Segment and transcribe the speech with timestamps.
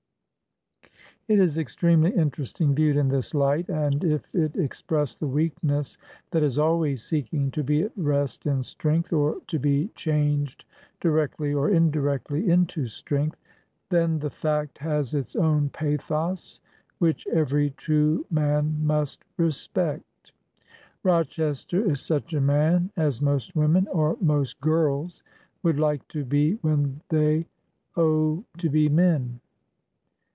[1.27, 5.97] It is extremely interesting, viewed in this light, and if it expressed the weakness
[6.31, 10.65] that is always seeking to be at rest in strength, or to be changed
[10.99, 13.39] directly or in directly into strength,
[13.89, 16.59] then the fact has its own pathos,
[16.97, 20.33] which every true man must respect.
[21.01, 25.23] Rochester is such a man as most women, or most girls,
[25.63, 27.45] would like to be when they
[27.95, 29.39] Oh to be men.